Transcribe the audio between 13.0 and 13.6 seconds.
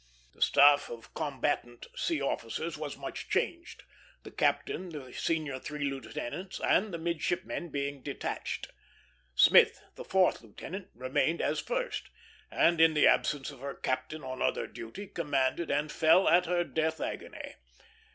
absence of